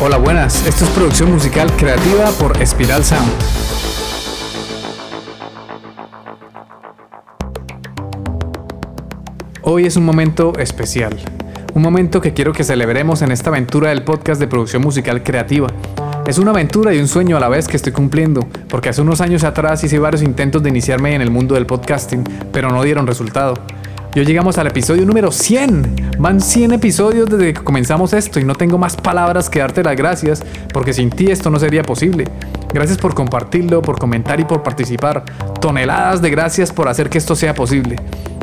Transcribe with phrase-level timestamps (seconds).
[0.00, 0.66] Hola, buenas.
[0.66, 3.30] Esto es producción musical creativa por Espiral Sound.
[9.62, 11.16] Hoy es un momento especial.
[11.74, 15.68] Un momento que quiero que celebremos en esta aventura del podcast de producción musical creativa.
[16.26, 19.20] Es una aventura y un sueño a la vez que estoy cumpliendo, porque hace unos
[19.20, 23.06] años atrás hice varios intentos de iniciarme en el mundo del podcasting, pero no dieron
[23.06, 23.54] resultado.
[24.14, 26.12] Yo llegamos al episodio número 100.
[26.20, 29.96] Van 100 episodios desde que comenzamos esto y no tengo más palabras que darte las
[29.96, 30.40] gracias
[30.72, 32.28] porque sin ti esto no sería posible.
[32.72, 35.24] Gracias por compartirlo, por comentar y por participar.
[35.60, 37.96] Toneladas de gracias por hacer que esto sea posible.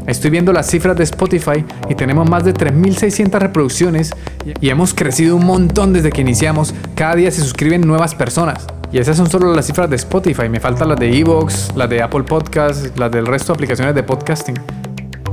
[0.08, 4.12] Estoy viendo las cifras de Spotify y tenemos más de 3.600 reproducciones
[4.60, 6.74] y hemos crecido un montón desde que iniciamos.
[6.96, 8.68] Cada día se suscriben nuevas personas.
[8.92, 10.50] Y esas son solo las cifras de Spotify.
[10.50, 14.04] Me faltan las de Evox, las de Apple Podcasts, las del resto de aplicaciones de
[14.04, 14.56] podcasting.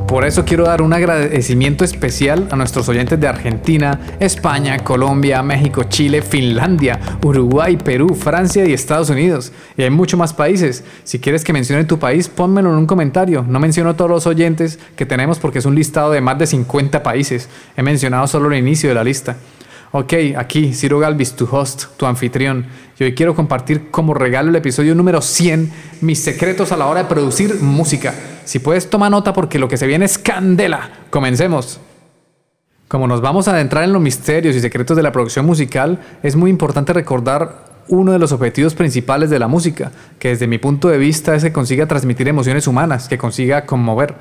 [0.09, 5.85] Por eso quiero dar un agradecimiento especial a nuestros oyentes de Argentina, España, Colombia, México,
[5.85, 9.53] Chile, Finlandia, Uruguay, Perú, Francia y Estados Unidos.
[9.77, 10.83] Y hay muchos más países.
[11.05, 13.45] Si quieres que mencione tu país, pónmelo en un comentario.
[13.47, 17.03] No menciono todos los oyentes que tenemos porque es un listado de más de 50
[17.03, 17.47] países.
[17.77, 19.37] He mencionado solo el inicio de la lista.
[19.91, 22.67] Ok, aquí Ciro Galvis, tu host, tu anfitrión.
[22.99, 25.73] Y hoy quiero compartir como regalo el episodio número 100,
[26.03, 28.13] mis secretos a la hora de producir música.
[28.45, 30.91] Si puedes, toma nota porque lo que se viene es candela.
[31.09, 31.81] Comencemos.
[32.87, 36.37] Como nos vamos a adentrar en los misterios y secretos de la producción musical, es
[36.37, 40.89] muy importante recordar uno de los objetivos principales de la música, que desde mi punto
[40.89, 44.15] de vista es que consiga transmitir emociones humanas, que consiga conmover.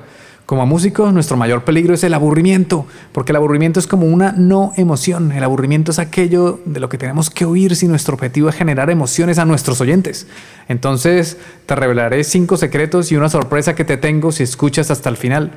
[0.48, 4.72] Como músicos, nuestro mayor peligro es el aburrimiento, porque el aburrimiento es como una no
[4.78, 5.30] emoción.
[5.30, 8.88] El aburrimiento es aquello de lo que tenemos que oír si nuestro objetivo es generar
[8.88, 10.26] emociones a nuestros oyentes.
[10.66, 15.18] Entonces, te revelaré cinco secretos y una sorpresa que te tengo si escuchas hasta el
[15.18, 15.52] final.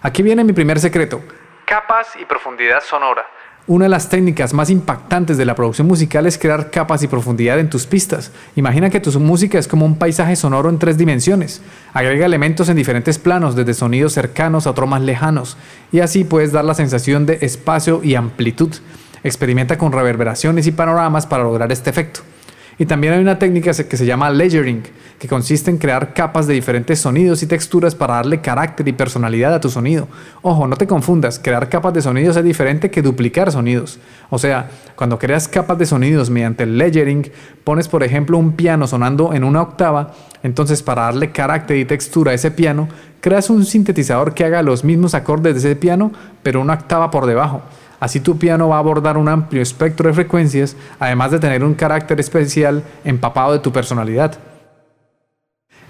[0.00, 1.20] Aquí viene mi primer secreto.
[1.66, 3.26] Capas y profundidad sonora.
[3.66, 7.60] Una de las técnicas más impactantes de la producción musical es crear capas y profundidad
[7.60, 8.32] en tus pistas.
[8.56, 11.60] Imagina que tu música es como un paisaje sonoro en tres dimensiones.
[11.92, 15.56] Agrega elementos en diferentes planos, desde sonidos cercanos a otros más lejanos,
[15.92, 18.74] y así puedes dar la sensación de espacio y amplitud.
[19.22, 22.20] Experimenta con reverberaciones y panoramas para lograr este efecto.
[22.80, 24.82] Y también hay una técnica que se llama layering,
[25.18, 29.52] que consiste en crear capas de diferentes sonidos y texturas para darle carácter y personalidad
[29.52, 30.08] a tu sonido.
[30.40, 33.98] Ojo, no te confundas, crear capas de sonidos es diferente que duplicar sonidos.
[34.30, 37.30] O sea, cuando creas capas de sonidos mediante el layering,
[37.64, 42.32] pones por ejemplo un piano sonando en una octava, entonces para darle carácter y textura
[42.32, 42.88] a ese piano,
[43.20, 46.12] creas un sintetizador que haga los mismos acordes de ese piano,
[46.42, 47.60] pero una octava por debajo.
[48.00, 51.74] Así tu piano va a abordar un amplio espectro de frecuencias, además de tener un
[51.74, 54.38] carácter especial empapado de tu personalidad.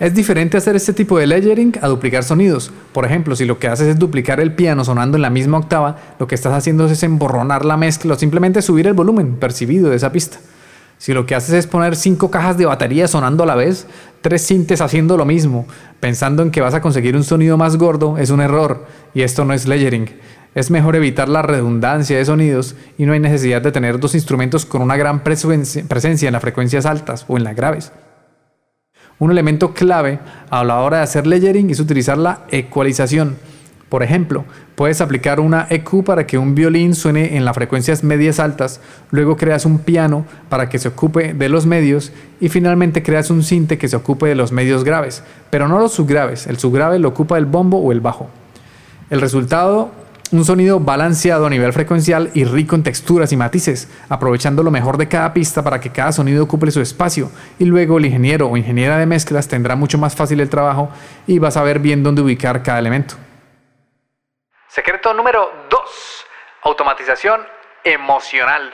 [0.00, 2.72] Es diferente hacer este tipo de layering a duplicar sonidos.
[2.93, 5.97] Por ejemplo, si lo que haces es duplicar el piano sonando en la misma octava,
[6.19, 9.97] lo que estás haciendo es emborronar la mezcla o simplemente subir el volumen percibido de
[9.97, 10.38] esa pista.
[10.97, 13.87] Si lo que haces es poner cinco cajas de batería sonando a la vez,
[14.22, 15.66] tres sintes haciendo lo mismo,
[15.99, 19.44] pensando en que vas a conseguir un sonido más gordo, es un error, y esto
[19.44, 20.10] no es layering.
[20.55, 24.66] Es mejor evitar la redundancia de sonidos y no hay necesidad de tener dos instrumentos
[24.66, 27.93] con una gran presencia en las frecuencias altas o en las graves.
[29.21, 30.19] Un elemento clave
[30.49, 33.37] a la hora de hacer layering es utilizar la ecualización.
[33.88, 34.44] Por ejemplo,
[34.77, 38.81] puedes aplicar una EQ para que un violín suene en las frecuencias medias altas,
[39.11, 43.43] luego creas un piano para que se ocupe de los medios y finalmente creas un
[43.43, 47.09] cinte que se ocupe de los medios graves, pero no los subgraves, el subgrave lo
[47.09, 48.31] ocupa el bombo o el bajo.
[49.11, 49.91] El resultado
[50.32, 54.96] un sonido balanceado a nivel frecuencial y rico en texturas y matices, aprovechando lo mejor
[54.96, 57.30] de cada pista para que cada sonido ocupe su espacio.
[57.58, 60.90] Y luego el ingeniero o ingeniera de mezclas tendrá mucho más fácil el trabajo
[61.26, 63.14] y va a saber bien dónde ubicar cada elemento.
[64.69, 65.80] Secreto número 2.
[66.62, 67.40] Automatización
[67.82, 68.72] emocional.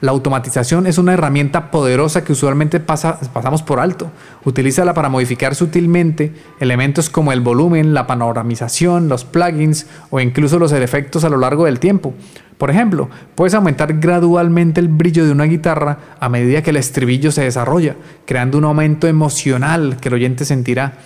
[0.00, 4.12] La automatización es una herramienta poderosa que usualmente pasamos por alto.
[4.44, 10.70] Utilízala para modificar sutilmente elementos como el volumen, la panoramización, los plugins o incluso los
[10.70, 12.14] efectos a lo largo del tiempo.
[12.58, 17.32] Por ejemplo, puedes aumentar gradualmente el brillo de una guitarra a medida que el estribillo
[17.32, 20.98] se desarrolla, creando un aumento emocional que el oyente sentirá.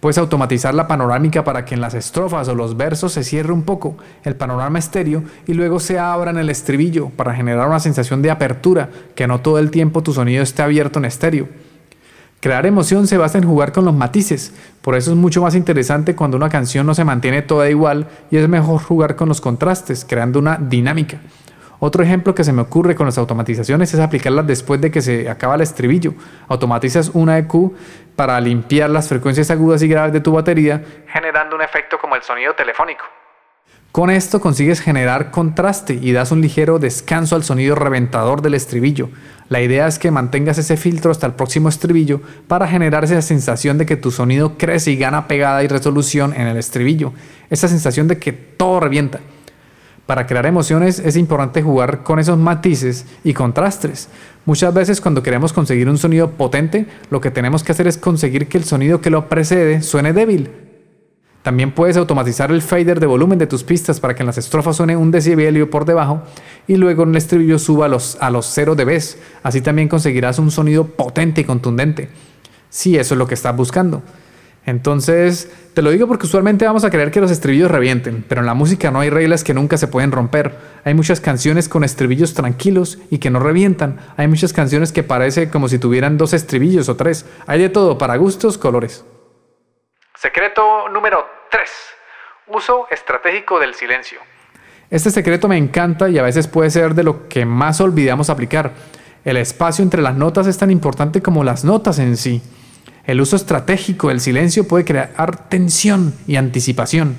[0.00, 3.62] Puedes automatizar la panorámica para que en las estrofas o los versos se cierre un
[3.62, 8.22] poco el panorama estéreo y luego se abra en el estribillo para generar una sensación
[8.22, 11.48] de apertura, que no todo el tiempo tu sonido esté abierto en estéreo.
[12.40, 14.52] Crear emoción se basa en jugar con los matices,
[14.82, 18.36] por eso es mucho más interesante cuando una canción no se mantiene toda igual y
[18.36, 21.18] es mejor jugar con los contrastes, creando una dinámica.
[21.80, 25.28] Otro ejemplo que se me ocurre con las automatizaciones es aplicarlas después de que se
[25.30, 26.14] acaba el estribillo.
[26.48, 27.72] Automatizas una EQ
[28.16, 32.22] para limpiar las frecuencias agudas y graves de tu batería, generando un efecto como el
[32.22, 33.04] sonido telefónico.
[33.92, 39.08] Con esto consigues generar contraste y das un ligero descanso al sonido reventador del estribillo.
[39.48, 43.78] La idea es que mantengas ese filtro hasta el próximo estribillo para generar esa sensación
[43.78, 47.12] de que tu sonido crece y gana pegada y resolución en el estribillo.
[47.48, 49.20] Esa sensación de que todo revienta.
[50.08, 54.08] Para crear emociones es importante jugar con esos matices y contrastes.
[54.46, 58.48] Muchas veces cuando queremos conseguir un sonido potente, lo que tenemos que hacer es conseguir
[58.48, 60.48] que el sonido que lo precede suene débil
[61.42, 64.76] también puedes automatizar el fader de volumen de tus pistas para que en las estrofas
[64.76, 66.22] suene un decibelio por debajo
[66.66, 69.00] y luego en el estribillo suba a los, a los 0 dB.
[69.42, 72.08] Así también conseguirás un sonido potente y contundente.
[72.70, 74.02] Si eso es lo que estás buscando.
[74.68, 78.46] Entonces, te lo digo porque usualmente vamos a creer que los estribillos revienten, pero en
[78.46, 80.54] la música no hay reglas que nunca se pueden romper.
[80.84, 83.98] Hay muchas canciones con estribillos tranquilos y que no revientan.
[84.18, 87.24] Hay muchas canciones que parece como si tuvieran dos estribillos o tres.
[87.46, 89.06] Hay de todo, para gustos, colores.
[90.14, 91.70] Secreto número 3.
[92.48, 94.20] Uso estratégico del silencio.
[94.90, 98.72] Este secreto me encanta y a veces puede ser de lo que más olvidamos aplicar.
[99.24, 102.42] El espacio entre las notas es tan importante como las notas en sí.
[103.08, 107.16] El uso estratégico del silencio puede crear tensión y anticipación.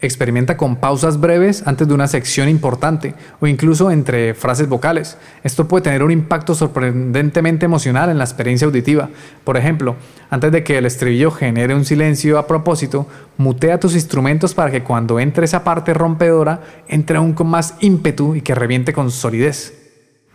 [0.00, 5.16] Experimenta con pausas breves antes de una sección importante o incluso entre frases vocales.
[5.44, 9.08] Esto puede tener un impacto sorprendentemente emocional en la experiencia auditiva.
[9.44, 9.94] Por ejemplo,
[10.30, 13.06] antes de que el estribillo genere un silencio a propósito,
[13.36, 18.34] mutea tus instrumentos para que cuando entre esa parte rompedora entre aún con más ímpetu
[18.34, 19.78] y que reviente con solidez.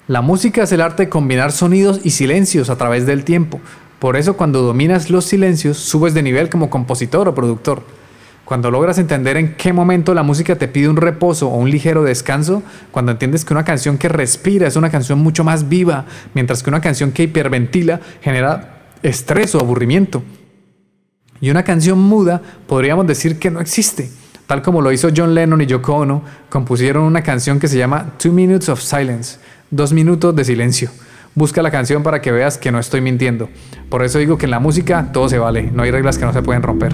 [0.08, 3.62] La música es el arte de combinar sonidos y silencios a través del tiempo.
[4.04, 7.84] Por eso cuando dominas los silencios subes de nivel como compositor o productor.
[8.44, 12.04] Cuando logras entender en qué momento la música te pide un reposo o un ligero
[12.04, 16.04] descanso, cuando entiendes que una canción que respira es una canción mucho más viva,
[16.34, 20.22] mientras que una canción que hiperventila genera estrés o aburrimiento.
[21.40, 24.12] Y una canción muda podríamos decir que no existe.
[24.48, 28.16] Tal como lo hizo John Lennon y Yoko Ono, compusieron una canción que se llama
[28.18, 29.38] Two Minutes of Silence,
[29.72, 30.90] dos minutos de silencio.
[31.36, 33.50] Busca la canción para que veas que no estoy mintiendo.
[33.90, 36.34] Por eso digo que en la música todo se vale, no hay reglas que no
[36.34, 36.94] se pueden romper.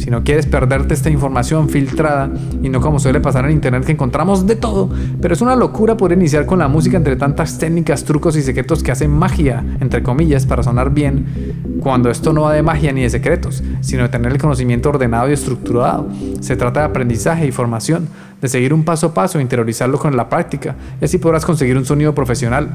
[0.00, 2.30] Si no quieres perder esta información filtrada
[2.62, 4.88] y no como suele pasar en internet que encontramos de todo,
[5.20, 8.82] pero es una locura poder iniciar con la música entre tantas técnicas, trucos y secretos
[8.82, 11.26] que hacen magia, entre comillas, para sonar bien,
[11.80, 15.28] cuando esto no va de magia ni de secretos, sino de tener el conocimiento ordenado
[15.28, 16.08] y estructurado.
[16.40, 18.08] Se trata de aprendizaje y formación,
[18.40, 21.76] de seguir un paso a paso e interiorizarlo con la práctica, y así podrás conseguir
[21.76, 22.70] un sonido profesional.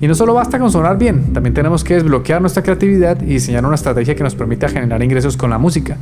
[0.00, 3.64] Y no solo basta con sonar bien, también tenemos que desbloquear nuestra creatividad y diseñar
[3.64, 5.96] una estrategia que nos permita generar ingresos con la música.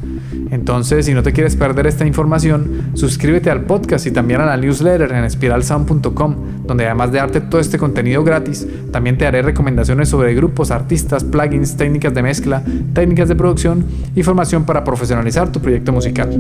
[0.51, 4.57] Entonces, si no te quieres perder esta información, suscríbete al podcast y también a la
[4.57, 6.37] newsletter en espiralsound.com,
[6.67, 11.23] donde además de darte todo este contenido gratis, también te haré recomendaciones sobre grupos, artistas,
[11.23, 12.63] plugins, técnicas de mezcla,
[12.95, 16.31] técnicas de producción y formación para profesionalizar tu proyecto musical.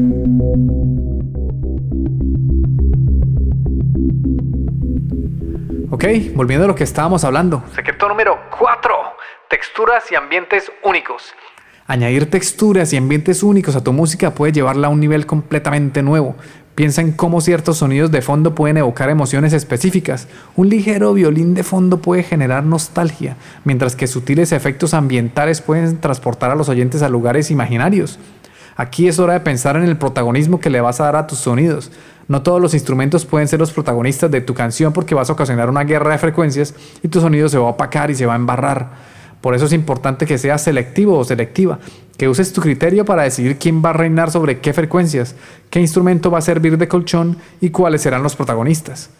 [5.90, 7.62] Ok, volviendo a lo que estábamos hablando.
[7.74, 8.92] Secreto número 4.
[9.50, 11.34] Texturas y ambientes únicos.
[11.86, 16.36] Añadir texturas y ambientes únicos a tu música puede llevarla a un nivel completamente nuevo.
[16.74, 20.26] Piensa en cómo ciertos sonidos de fondo pueden evocar emociones específicas.
[20.56, 26.50] Un ligero violín de fondo puede generar nostalgia, mientras que sutiles efectos ambientales pueden transportar
[26.50, 28.18] a los oyentes a lugares imaginarios.
[28.76, 31.38] Aquí es hora de pensar en el protagonismo que le vas a dar a tus
[31.38, 31.92] sonidos.
[32.26, 35.68] No todos los instrumentos pueden ser los protagonistas de tu canción porque vas a ocasionar
[35.68, 38.36] una guerra de frecuencias y tu sonido se va a opacar y se va a
[38.36, 39.14] embarrar.
[39.40, 41.78] Por eso es importante que seas selectivo o selectiva,
[42.16, 45.34] que uses tu criterio para decidir quién va a reinar sobre qué frecuencias,
[45.68, 49.10] qué instrumento va a servir de colchón y cuáles serán los protagonistas.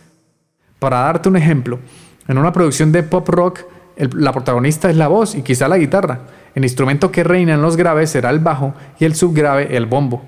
[0.79, 1.79] Para darte un ejemplo,
[2.27, 3.61] en una producción de pop rock,
[3.97, 6.21] la protagonista es la voz y quizá la guitarra.
[6.55, 10.23] El instrumento que reina en los graves será el bajo y el subgrave el bombo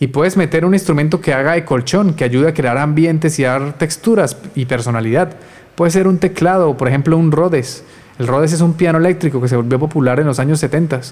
[0.00, 3.44] y puedes meter un instrumento que haga de colchón, que ayude a crear ambientes y
[3.44, 5.36] dar texturas y personalidad.
[5.74, 7.84] Puede ser un teclado o por ejemplo un Rhodes.
[8.18, 11.02] El Rhodes es un piano eléctrico que se volvió popular en los años 70.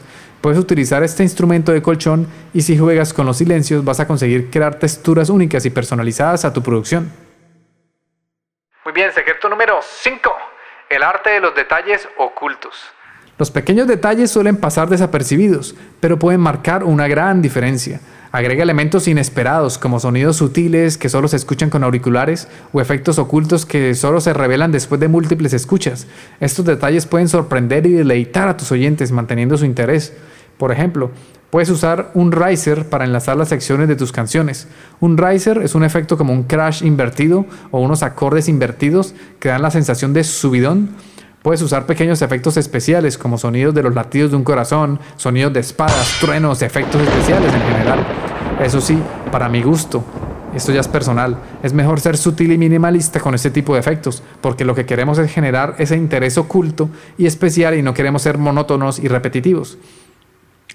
[0.41, 4.51] Puedes utilizar este instrumento de colchón y si juegas con los silencios vas a conseguir
[4.51, 7.13] crear texturas únicas y personalizadas a tu producción.
[8.87, 10.31] Muy bien, secreto número 5.
[10.89, 12.75] El arte de los detalles ocultos.
[13.37, 18.01] Los pequeños detalles suelen pasar desapercibidos, pero pueden marcar una gran diferencia.
[18.31, 23.65] Agrega elementos inesperados como sonidos sutiles que solo se escuchan con auriculares o efectos ocultos
[23.65, 26.07] que solo se revelan después de múltiples escuchas.
[26.39, 30.13] Estos detalles pueden sorprender y deleitar a tus oyentes manteniendo su interés.
[30.59, 31.11] Por ejemplo,
[31.49, 34.69] puedes usar un riser para enlazar las secciones de tus canciones.
[35.01, 39.63] Un riser es un efecto como un crash invertido o unos acordes invertidos que dan
[39.63, 40.91] la sensación de subidón
[41.43, 45.61] Puedes usar pequeños efectos especiales como sonidos de los latidos de un corazón, sonidos de
[45.61, 48.01] espadas, truenos, efectos especiales en general.
[48.61, 48.99] Eso sí,
[49.31, 50.03] para mi gusto,
[50.55, 54.23] esto ya es personal, es mejor ser sutil y minimalista con este tipo de efectos,
[54.41, 58.39] porque lo que queremos es generar ese interés oculto y especial y no queremos ser
[58.39, 59.79] monótonos y repetitivos.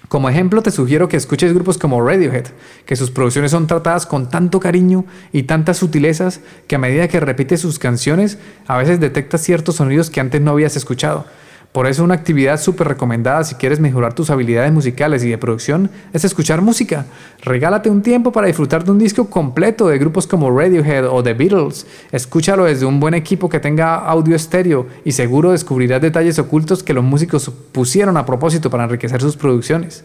[0.08, 2.46] Como ejemplo, te sugiero que escuches grupos como Radiohead,
[2.86, 7.20] que sus producciones son tratadas con tanto cariño y tantas sutilezas que a medida que
[7.20, 11.26] repites sus canciones, a veces detectas ciertos sonidos que antes no habías escuchado.
[11.74, 15.90] Por eso una actividad súper recomendada si quieres mejorar tus habilidades musicales y de producción
[16.12, 17.04] es escuchar música.
[17.42, 21.34] Regálate un tiempo para disfrutar de un disco completo de grupos como Radiohead o The
[21.34, 21.84] Beatles.
[22.12, 26.94] Escúchalo desde un buen equipo que tenga audio estéreo y seguro descubrirás detalles ocultos que
[26.94, 30.04] los músicos pusieron a propósito para enriquecer sus producciones.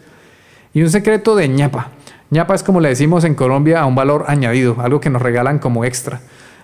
[0.74, 1.92] Y un secreto de ñapa.
[2.32, 5.60] ñapa es como le decimos en Colombia a un valor añadido, algo que nos regalan
[5.60, 6.20] como extra.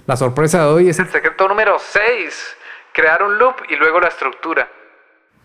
[0.07, 2.55] La sorpresa de hoy es el secreto número 6.
[2.91, 4.67] Crear un loop y luego la estructura.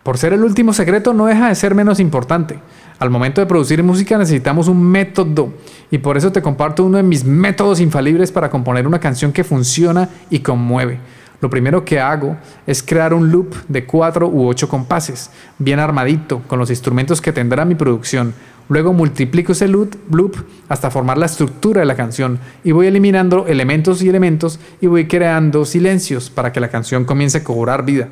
[0.03, 2.59] Por ser el último secreto no deja de ser menos importante.
[2.97, 5.53] Al momento de producir música necesitamos un método
[5.91, 9.43] y por eso te comparto uno de mis métodos infalibles para componer una canción que
[9.43, 10.99] funciona y conmueve.
[11.39, 16.41] Lo primero que hago es crear un loop de 4 u 8 compases, bien armadito,
[16.47, 18.33] con los instrumentos que tendrá mi producción.
[18.69, 20.35] Luego multiplico ese loop,
[20.69, 25.07] hasta formar la estructura de la canción y voy eliminando elementos y elementos y voy
[25.07, 28.09] creando silencios para que la canción comience a cobrar vida.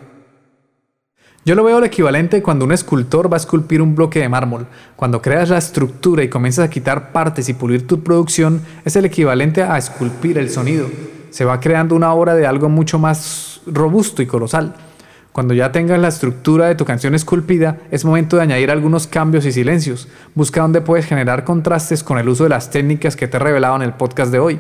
[1.46, 4.68] Yo lo veo el equivalente cuando un escultor va a esculpir un bloque de mármol.
[4.98, 9.06] Cuando creas la estructura y comienzas a quitar partes y pulir tu producción, es el
[9.06, 10.88] equivalente a esculpir el sonido.
[11.30, 14.76] Se va creando una obra de algo mucho más robusto y colosal.
[15.32, 19.46] Cuando ya tengas la estructura de tu canción esculpida, es momento de añadir algunos cambios
[19.46, 20.10] y silencios.
[20.36, 23.78] Busca dónde puedes generar contrastes con el uso de las técnicas que te he revelado
[23.78, 24.60] en el podcast de hoy.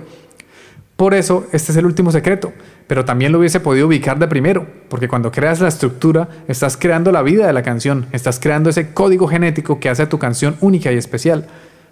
[0.99, 2.51] Por eso, este es el último secreto,
[2.85, 7.13] pero también lo hubiese podido ubicar de primero, porque cuando creas la estructura, estás creando
[7.13, 10.57] la vida de la canción, estás creando ese código genético que hace a tu canción
[10.59, 11.47] única y especial.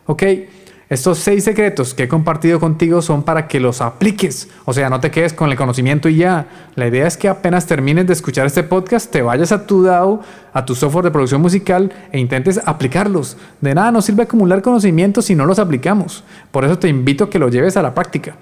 [0.07, 0.23] Ok,
[0.89, 4.99] estos seis secretos que he compartido contigo son para que los apliques, o sea, no
[4.99, 6.45] te quedes con el conocimiento y ya.
[6.75, 10.21] La idea es que apenas termines de escuchar este podcast, te vayas a tu DAO,
[10.51, 13.37] a tu software de producción musical e intentes aplicarlos.
[13.61, 16.25] De nada nos sirve acumular conocimientos si no los aplicamos.
[16.51, 18.35] Por eso te invito a que lo lleves a la práctica.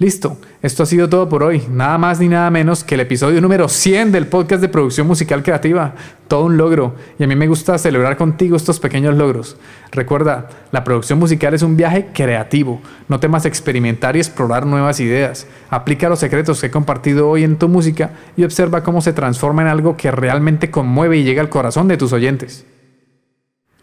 [0.00, 1.60] Listo, esto ha sido todo por hoy.
[1.68, 5.42] Nada más ni nada menos que el episodio número 100 del podcast de producción musical
[5.42, 5.94] creativa.
[6.28, 6.94] Todo un logro.
[7.18, 9.56] Y a mí me gusta celebrar contigo estos pequeños logros.
[9.90, 12.80] Recuerda, la producción musical es un viaje creativo.
[13.08, 15.48] No temas experimentar y explorar nuevas ideas.
[15.68, 19.62] Aplica los secretos que he compartido hoy en tu música y observa cómo se transforma
[19.62, 22.64] en algo que realmente conmueve y llega al corazón de tus oyentes.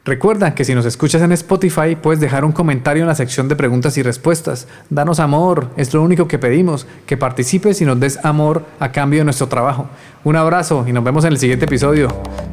[0.05, 3.55] Recuerda que si nos escuchas en Spotify puedes dejar un comentario en la sección de
[3.55, 4.67] preguntas y respuestas.
[4.91, 9.21] Danos amor, es lo único que pedimos, que participes y nos des amor a cambio
[9.21, 9.88] de nuestro trabajo.
[10.24, 12.09] Un abrazo y nos vemos en el siguiente episodio.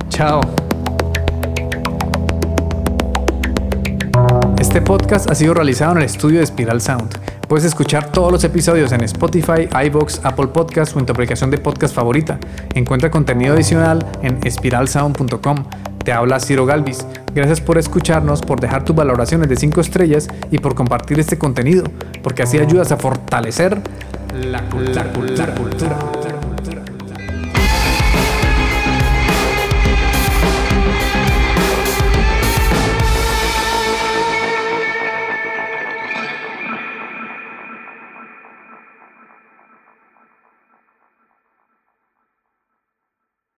[0.08, 0.40] Chao.
[4.58, 7.18] Este podcast ha sido realizado en el estudio de Spiral Sound.
[7.48, 11.58] Puedes escuchar todos los episodios en Spotify, iBox, Apple Podcasts o en tu aplicación de
[11.58, 12.38] podcast favorita.
[12.74, 15.64] Encuentra contenido adicional en espiralsound.com.
[16.02, 17.04] Te habla Ciro Galvis.
[17.34, 21.84] Gracias por escucharnos, por dejar tus valoraciones de 5 estrellas y por compartir este contenido,
[22.22, 23.80] porque así ayudas a fortalecer
[24.34, 25.54] la, cultura.